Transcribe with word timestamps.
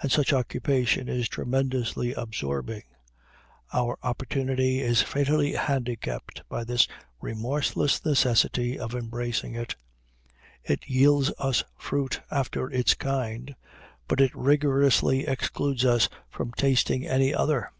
And 0.00 0.12
such 0.12 0.32
occupation 0.32 1.08
is 1.08 1.28
tremendously 1.28 2.12
absorbing. 2.14 2.84
Our 3.72 3.98
opportunity 4.00 4.78
is 4.80 5.02
fatally 5.02 5.54
handicapped 5.54 6.44
by 6.48 6.62
this 6.62 6.86
remorseless 7.20 8.04
necessity 8.04 8.78
of 8.78 8.94
embracing 8.94 9.56
it. 9.56 9.74
It 10.62 10.88
yields 10.88 11.32
us 11.40 11.64
fruit 11.76 12.20
after 12.30 12.70
its 12.70 12.94
kind, 12.94 13.56
but 14.06 14.20
it 14.20 14.30
rigorously 14.36 15.26
excludes 15.26 15.84
us 15.84 16.08
from 16.30 16.52
tasting 16.52 17.04
any 17.04 17.34
other. 17.34 17.72